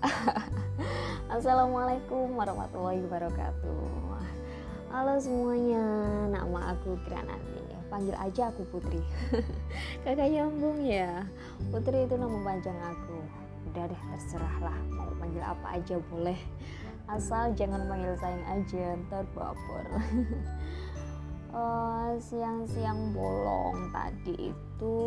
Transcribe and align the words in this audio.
Assalamualaikum 1.36 2.32
warahmatullahi 2.32 3.04
wabarakatuh. 3.04 4.16
Halo 4.90 5.14
semuanya, 5.20 5.84
nama 6.32 6.74
aku 6.74 6.96
Granati. 7.04 7.62
Panggil 7.92 8.16
aja 8.16 8.48
aku 8.48 8.64
Putri. 8.70 9.02
Kakak 10.06 10.30
nyambung 10.30 10.80
ya? 10.82 11.26
Putri 11.68 12.08
itu 12.08 12.16
nama 12.16 12.38
panjang 12.42 12.78
aku. 12.80 13.18
Udah 13.70 13.86
deh 13.86 14.02
terserah 14.16 14.56
lah 14.64 14.78
Mau 14.90 15.12
panggil 15.20 15.44
apa 15.44 15.78
aja 15.78 16.00
boleh. 16.10 16.38
Asal 17.10 17.52
jangan 17.58 17.84
panggil 17.86 18.14
sayang 18.18 18.44
aja 18.46 18.84
Ntar 19.06 19.24
baper. 19.36 19.86
Uh, 21.52 22.16
Siang-siang 22.30 23.12
bolong 23.12 23.90
tadi 23.92 24.54
itu 24.54 24.98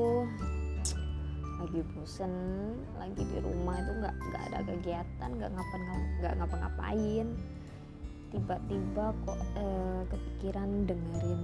lagi 1.63 1.79
bosen 1.95 2.33
lagi 2.99 3.23
di 3.23 3.39
rumah 3.39 3.79
itu 3.79 3.91
nggak 4.03 4.15
nggak 4.19 4.43
ada 4.51 4.59
kegiatan 4.67 5.29
nggak 5.31 5.51
ngapa 5.55 5.75
nggak 6.19 6.33
ngapa-ngapain. 6.43 7.27
Tiba-tiba 8.35 9.05
kok 9.23 9.39
eh, 9.55 10.01
kepikiran 10.11 10.83
dengerin 10.83 11.43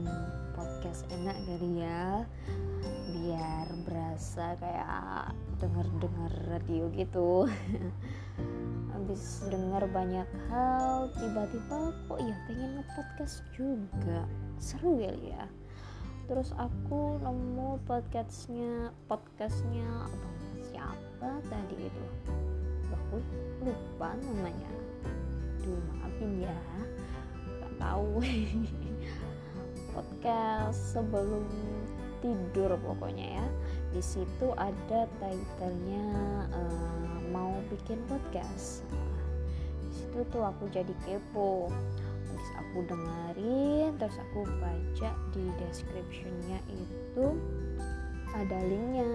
podcast 0.59 1.07
enak 1.07 1.39
kali 1.47 1.87
ya 1.87 2.27
biar 3.15 3.67
berasa 3.87 4.59
kayak 4.59 5.31
denger-denger 5.63 6.33
radio 6.51 6.91
gitu. 6.91 7.47
Habis 8.91 9.47
denger 9.47 9.87
banyak 9.87 10.27
hal 10.51 11.07
tiba-tiba 11.15 11.95
kok 12.11 12.19
ya 12.19 12.35
pengen 12.43 12.75
nge-podcast 12.75 13.39
juga. 13.55 14.27
Seru 14.59 14.99
kali 14.99 15.31
ya 15.31 15.47
terus 16.29 16.53
aku 16.61 17.17
nemu 17.25 17.81
podcastnya 17.89 18.93
podcastnya 19.09 19.81
apa? 20.05 20.29
Siapa 20.61 21.29
tadi 21.49 21.89
itu? 21.89 22.05
Aku 22.93 23.17
lupa 23.65 24.13
namanya. 24.13 24.69
Duh 25.65 25.81
maafin 25.89 26.45
ya. 26.45 26.53
Nggak 27.33 27.73
tahu. 27.81 28.21
Podcast 29.97 30.93
sebelum 30.93 31.49
tidur 32.21 32.77
pokoknya 32.77 33.41
ya. 33.41 33.47
Di 33.89 34.01
situ 34.05 34.53
ada 34.53 35.09
titlenya 35.17 36.05
uh, 36.53 37.17
mau 37.33 37.57
bikin 37.73 37.97
podcast. 38.05 38.85
Di 39.81 39.89
situ 39.97 40.21
tuh 40.29 40.45
aku 40.45 40.69
jadi 40.69 40.93
kepo 41.09 41.73
aku 42.55 42.85
dengerin 42.85 43.95
terus 43.97 44.17
aku 44.19 44.45
baca 44.59 45.09
di 45.33 45.45
descriptionnya 45.59 46.59
itu 46.69 47.25
ada 48.33 48.57
linknya. 48.65 49.09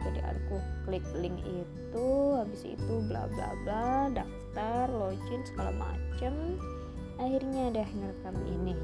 Jadi 0.00 0.20
aku 0.24 0.56
klik 0.88 1.04
link 1.12 1.36
itu 1.44 2.08
habis 2.40 2.64
itu 2.64 2.94
bla 3.04 3.28
bla 3.28 3.52
bla 3.64 4.08
daftar 4.08 4.88
login 4.88 5.44
segala 5.44 5.72
macem. 5.76 6.56
Akhirnya 7.20 7.68
deh 7.68 7.88
ngerekam 7.88 8.36
ini. 8.48 8.76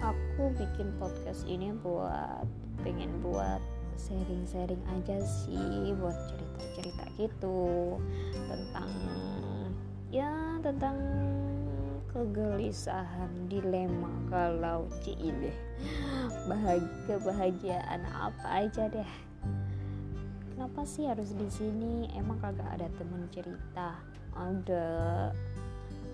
Aku 0.00 0.50
bikin 0.56 0.90
podcast 0.98 1.46
ini 1.46 1.70
buat 1.84 2.48
pengen 2.82 3.12
buat 3.20 3.60
sharing-sharing 4.00 4.80
aja 4.96 5.20
sih 5.44 5.92
buat 6.00 6.16
cerita-cerita 6.32 7.04
gitu 7.20 8.00
tentang 8.48 8.90
ya 10.10 10.58
tentang 10.58 10.98
kegelisahan 12.10 13.30
dilema 13.46 14.10
kalau 14.26 14.90
ciile 15.06 15.54
bahagia 16.50 16.90
kebahagiaan 17.06 18.02
apa 18.10 18.66
aja 18.66 18.90
deh. 18.90 19.10
Kenapa 20.50 20.82
sih 20.82 21.06
harus 21.06 21.30
di 21.38 21.46
sini? 21.46 22.10
Emang 22.18 22.42
kagak 22.42 22.66
ada 22.74 22.90
temen 22.98 23.30
cerita? 23.30 23.96
Ada 24.34 25.30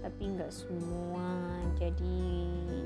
tapi 0.04 0.22
nggak 0.36 0.52
semua. 0.52 1.56
Jadi 1.80 2.20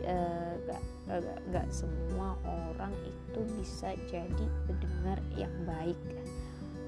uh, 0.07 0.55
gak, 0.71 0.83
gak, 1.11 1.39
gak 1.51 1.69
semua 1.75 2.39
orang 2.47 2.95
itu 3.03 3.41
bisa 3.59 3.99
jadi 4.07 4.47
pendengar 4.71 5.19
yang 5.35 5.53
baik. 5.67 5.99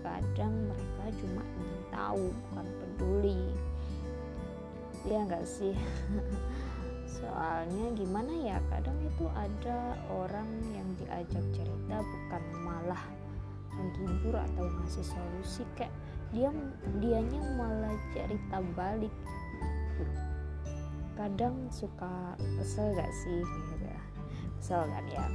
Kadang 0.06 0.54
mereka 0.70 1.04
cuma 1.18 1.42
ingin 1.58 1.82
tahu 1.90 2.24
bukan 2.30 2.66
peduli 2.78 3.42
ya 5.06 5.18
nggak 5.26 5.46
sih? 5.46 5.74
Soalnya 7.22 7.86
gimana 7.94 8.32
ya 8.34 8.58
kadang 8.70 8.98
itu 9.02 9.26
ada 9.34 9.94
orang 10.10 10.48
yang 10.74 10.88
diajak 10.98 11.44
cerita 11.54 12.02
bukan 12.02 12.42
malah 12.66 13.04
menghibur 13.72 14.36
atau 14.36 14.66
ngasih 14.68 15.06
solusi 15.06 15.62
kayak 15.78 15.94
dia 16.32 16.48
dianya 16.98 17.40
malah 17.60 17.94
cerita 18.16 18.58
balik. 18.74 19.12
Kadang 21.12 21.68
suka 21.68 22.34
kesel 22.56 22.96
gak 22.96 23.12
sih? 23.22 23.44
Gitu. 23.44 23.86
Kesel 24.58 24.82
kan 24.88 25.04
ya? 25.12 25.26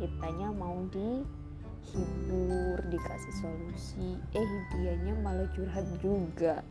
Kitanya 0.00 0.48
mau 0.56 0.80
dihibur 0.88 2.80
dikasih 2.88 3.34
solusi. 3.44 4.16
Eh 4.32 4.48
dianya 4.72 5.12
malah 5.20 5.46
curhat 5.52 5.84
juga 6.00 6.64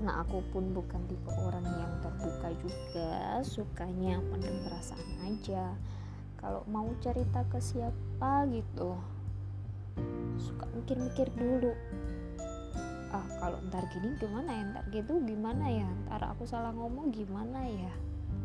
karena 0.00 0.24
aku 0.24 0.40
pun 0.48 0.72
bukan 0.72 0.96
tipe 1.12 1.28
orang 1.44 1.60
yang 1.76 1.92
terbuka 2.00 2.48
juga 2.56 3.36
sukanya 3.44 4.16
pendem 4.32 4.56
perasaan 4.64 5.28
aja. 5.28 5.76
Kalau 6.40 6.64
mau 6.72 6.88
cerita 7.04 7.44
ke 7.52 7.60
siapa 7.60 8.48
gitu 8.48 8.96
suka 10.40 10.64
mikir-mikir 10.72 11.28
dulu. 11.36 11.76
Ah 13.12 13.28
kalau 13.44 13.60
ntar 13.68 13.84
gini 13.92 14.16
gimana 14.16 14.48
ya? 14.48 14.62
Ntar 14.72 14.84
gitu 14.88 15.20
gimana 15.20 15.68
ya? 15.68 15.88
Ntar 16.08 16.32
aku 16.32 16.48
salah 16.48 16.72
ngomong 16.72 17.12
gimana 17.12 17.60
ya? 17.68 17.92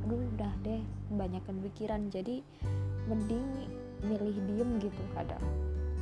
Aduh 0.04 0.28
udah 0.36 0.52
deh 0.60 0.84
kebanyakan 1.08 1.56
pikiran. 1.72 2.12
Jadi 2.12 2.44
mending 3.08 3.48
milih 4.04 4.44
diem 4.44 4.76
gitu. 4.84 5.04
Kadang 5.16 5.40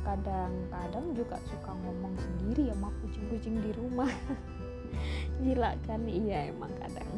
kadang-kadang 0.02 1.14
juga 1.14 1.38
suka 1.46 1.78
ngomong 1.78 2.18
sendiri 2.18 2.74
sama 2.74 2.90
kucing-kucing 3.06 3.62
di 3.62 3.70
rumah 3.78 4.10
gila 5.42 5.74
kan? 5.88 6.02
Iya 6.06 6.54
emang 6.54 6.70
kadang 6.78 7.10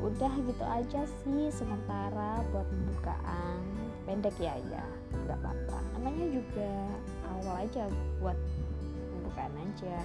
udah 0.00 0.32
gitu 0.48 0.64
aja 0.64 1.04
sih 1.22 1.52
sementara 1.52 2.40
buat 2.52 2.64
pembukaan. 2.64 3.60
Pendek 4.08 4.36
ya 4.40 4.56
ya. 4.72 4.84
Nggak 5.28 5.38
apa-apa. 5.44 5.78
Namanya 6.00 6.26
juga 6.32 6.72
awal 7.28 7.68
aja 7.68 7.84
buat 8.18 8.38
pembukaan 9.12 9.54
aja. 9.60 9.98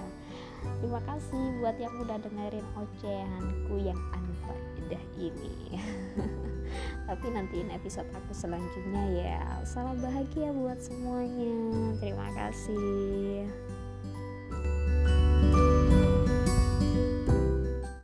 Terima 0.80 1.00
kasih 1.08 1.44
buat 1.64 1.76
yang 1.80 1.94
udah 1.96 2.18
dengerin 2.20 2.66
ocehanku 2.76 3.74
yang 3.80 4.00
anfaedah 4.12 5.04
ini. 5.16 5.80
Tapi 7.08 7.26
nantiin 7.32 7.72
episode 7.72 8.10
aku 8.12 8.32
selanjutnya 8.36 9.04
ya. 9.16 9.42
Salam 9.64 9.96
bahagia 10.02 10.52
buat 10.52 10.76
semuanya. 10.82 11.56
Terima 12.02 12.28
kasih 12.36 13.48